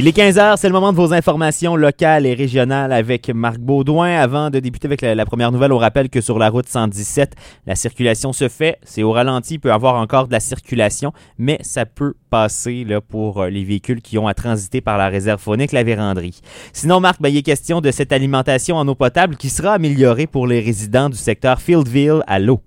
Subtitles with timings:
[0.00, 4.16] Il est 15h, c'est le moment de vos informations locales et régionales avec Marc Baudouin.
[4.16, 7.34] Avant de débuter avec la, première nouvelle, on rappelle que sur la route 117,
[7.66, 8.78] la circulation se fait.
[8.82, 12.86] C'est au ralenti, il peut y avoir encore de la circulation, mais ça peut passer
[13.10, 16.40] pour euh, les véhicules qui ont à transiter par la réserve phonique, la véranderie.
[16.72, 20.26] Sinon, Marc, ben, il est question de cette alimentation en eau potable qui sera améliorée
[20.26, 22.62] pour les résidents du secteur Fieldville à l'eau.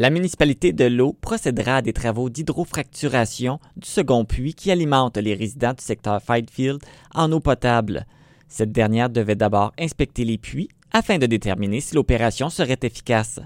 [0.00, 5.34] La municipalité de l'eau procédera à des travaux d'hydrofracturation du second puits qui alimente les
[5.34, 6.78] résidents du secteur Fighfield
[7.16, 8.06] en eau potable.
[8.46, 13.40] Cette dernière devait d'abord inspecter les puits afin de déterminer si l'opération serait efficace.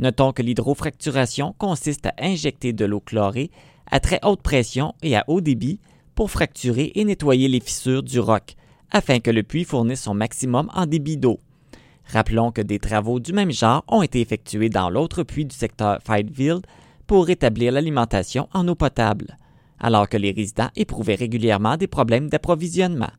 [0.00, 3.52] Notons que l'hydrofracturation consiste à injecter de l'eau chlorée
[3.88, 5.78] à très haute pression et à haut débit
[6.16, 8.56] pour fracturer et nettoyer les fissures du roc,
[8.90, 11.38] afin que le puits fournisse son maximum en débit d'eau.
[12.06, 15.98] Rappelons que des travaux du même genre ont été effectués dans l'autre puits du secteur
[16.02, 16.60] Fightville
[17.06, 19.38] pour rétablir l'alimentation en eau potable,
[19.78, 23.10] alors que les résidents éprouvaient régulièrement des problèmes d'approvisionnement.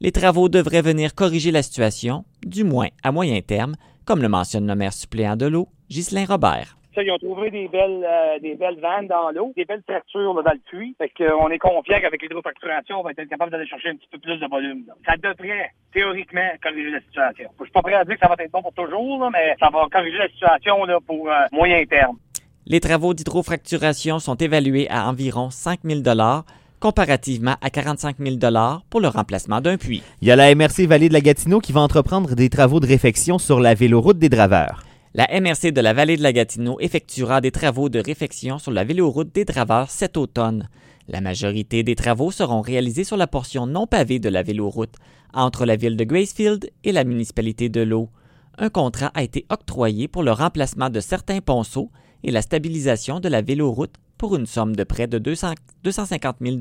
[0.00, 4.66] Les travaux devraient venir corriger la situation, du moins à moyen terme, comme le mentionne
[4.66, 6.76] le maire suppléant de l'eau, Ghislain Robert.
[7.02, 10.42] Ils ont trouvé des belles, euh, des belles vannes dans l'eau, des belles fractures là,
[10.42, 10.94] dans le puits.
[10.98, 14.18] Fait qu'on est confiant qu'avec l'hydrofracturation, on va être capable d'aller chercher un petit peu
[14.18, 14.84] plus de volume.
[14.86, 14.94] Là.
[15.06, 17.50] Ça devrait, théoriquement, corriger la situation.
[17.58, 19.56] Je suis pas prêt à dire que ça va être bon pour toujours, là, mais
[19.60, 22.16] ça va corriger la situation là, pour euh, moyen terme.
[22.66, 26.00] Les travaux d'hydrofracturation sont évalués à environ 5 000
[26.80, 28.36] comparativement à 45 000
[28.90, 30.02] pour le remplacement d'un puits.
[30.20, 32.86] Il y a la MRC Vallée de la Gatineau qui va entreprendre des travaux de
[32.86, 34.82] réfection sur la véloroute des Draveurs.
[35.16, 38.82] La MRC de la vallée de la Gatineau effectuera des travaux de réfection sur la
[38.82, 40.68] véloroute des Draveurs cet automne.
[41.06, 44.96] La majorité des travaux seront réalisés sur la portion non pavée de la véloroute,
[45.32, 48.10] entre la ville de Gracefield et la municipalité de l'eau.
[48.58, 51.92] Un contrat a été octroyé pour le remplacement de certains ponceaux
[52.24, 55.52] et la stabilisation de la véloroute pour une somme de près de 200,
[55.84, 56.58] 250 000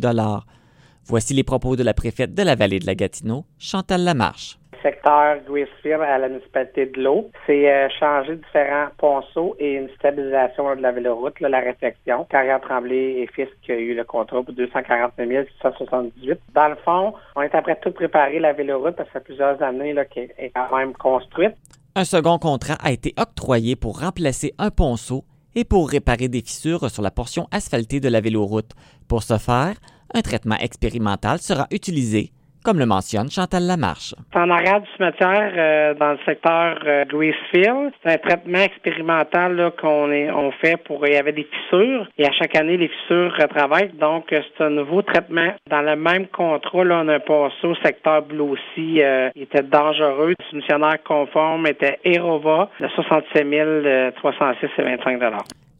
[1.06, 5.38] Voici les propos de la préfète de la vallée de la Gatineau, Chantal Lamarche secteur
[5.48, 7.32] Gracefield à la municipalité de l'eau.
[7.48, 12.26] C'est euh, changer différents ponceaux et une stabilisation de la véloroute, la réflexion.
[12.30, 13.30] Carrière Tremblay et
[13.64, 16.40] qui a eu le contrat pour 249 678.
[16.54, 19.62] Dans le fond, on est après tout préparer la véloroute, parce que ça fait plusieurs
[19.64, 21.56] années qu'elle est quand même construite.
[21.96, 25.24] Un second contrat a été octroyé pour remplacer un ponceau
[25.56, 28.72] et pour réparer des fissures sur la portion asphaltée de la véloroute.
[29.08, 29.76] Pour ce faire,
[30.14, 32.32] un traitement expérimental sera utilisé
[32.64, 34.16] comme le mentionne Chantal Lamarche.
[34.34, 40.12] En arrière du cimetière, euh, dans le secteur euh, Gracefield, c'est un traitement expérimental qu'on
[40.12, 41.06] on fait pour...
[41.06, 43.92] Il y avait des fissures et à chaque année, les fissures retravaillent.
[44.00, 45.54] Donc, euh, c'est un nouveau traitement.
[45.70, 48.58] Dans le même contrat, là, on a passé au secteur Blue.
[48.78, 50.34] Euh, il était dangereux.
[50.52, 55.20] Le missionnaire conforme était Erova de 67 306 et 25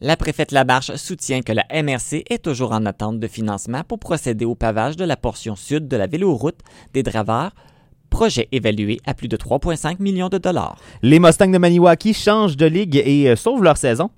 [0.00, 4.44] la préfète Labarche soutient que la MRC est toujours en attente de financement pour procéder
[4.44, 6.58] au pavage de la portion sud de la véloroute
[6.92, 7.54] des Draveurs,
[8.10, 10.78] projet évalué à plus de 3,5 millions de dollars.
[11.02, 14.10] Les Mustangs de Maniwaki changent de ligue et euh, sauvent leur saison.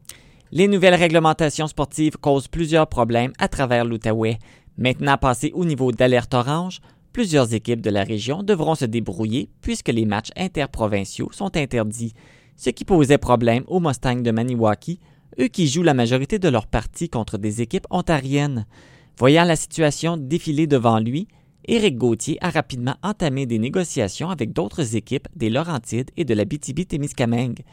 [0.53, 4.39] Les nouvelles réglementations sportives causent plusieurs problèmes à travers l'Outaouais.
[4.79, 6.81] Maintenant passées au niveau d'alerte orange,
[7.13, 12.13] plusieurs équipes de la région devront se débrouiller puisque les matchs interprovinciaux sont interdits,
[12.57, 15.01] ce qui posait problème aux Mustangs de Maniwaki
[15.41, 18.67] eux qui jouent la majorité de leurs parties contre des équipes ontariennes.
[19.19, 21.29] Voyant la situation défiler devant lui,
[21.69, 26.45] Éric Gauthier a rapidement entamé des négociations avec d'autres équipes des Laurentides et de la
[26.45, 27.65] BTB-Témiscamingue.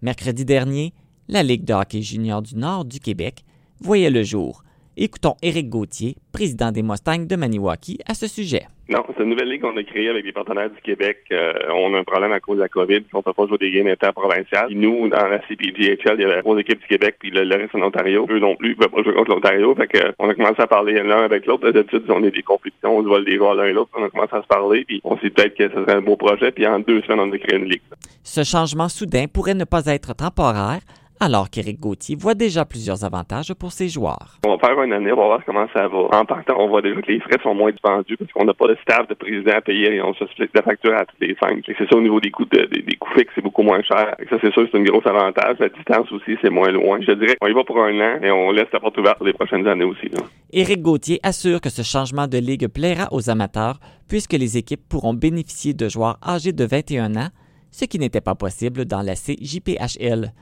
[0.00, 0.94] Mercredi dernier,
[1.28, 3.44] la Ligue de hockey junior du Nord du Québec
[3.80, 4.64] voyait le jour.
[4.96, 8.62] Écoutons Éric Gauthier, président des Mustangs de Maniwaki, à ce sujet.
[8.88, 11.18] Non, c'est une nouvelle ligue qu'on a créée avec les partenaires du Québec.
[11.32, 13.58] Euh, on a un problème à cause de la COVID, on ne peut pas jouer
[13.58, 14.68] des games interprovinciales.
[14.70, 17.82] nous, dans la CPGHL, il y avait trois équipes du Québec, puis le, reste en
[17.82, 18.24] Ontario.
[18.30, 19.74] Eux non plus, ils ne peuvent pas jouer contre l'Ontario.
[19.74, 21.68] Fait que, on a commencé à parler l'un avec l'autre.
[21.68, 23.90] D'habitude, on est des compétitions, on se vole des joueurs l'un et l'autre.
[23.98, 26.16] On a commencé à se parler, puis on s'est peut-être que ce serait un beau
[26.16, 27.82] projet, puis en deux semaines, on a créé une ligue.
[28.22, 30.80] Ce changement soudain pourrait ne pas être temporaire,
[31.20, 34.38] alors qu'Éric Gauthier voit déjà plusieurs avantages pour ses joueurs.
[34.44, 36.18] On va faire une année, on va voir comment ça va.
[36.18, 38.68] En partant, on voit déjà que les frais sont moins dispendus parce qu'on n'a pas
[38.68, 41.36] de staff de président à payer et on se split la facture à tous les
[41.40, 41.64] cinq.
[41.66, 44.14] C'est ça au niveau des coûts de, des, coûts fixes, c'est beaucoup moins cher.
[44.18, 45.56] Et ça, c'est sûr, c'est un gros avantage.
[45.60, 46.98] La distance aussi, c'est moins loin.
[47.00, 49.26] Je dirais on y va pour un an et on laisse la porte ouverte pour
[49.26, 50.10] les prochaines années aussi.
[50.52, 53.78] Éric Gauthier assure que ce changement de ligue plaira aux amateurs
[54.08, 57.28] puisque les équipes pourront bénéficier de joueurs âgés de 21 ans,
[57.70, 60.32] ce qui n'était pas possible dans la CJPHL.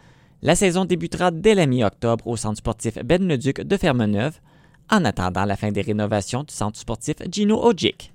[0.45, 4.41] La saison débutera dès la mi-octobre au centre sportif Ben Leduc de Fermeneuve,
[4.91, 8.11] en attendant la fin des rénovations du centre sportif Gino Ojic.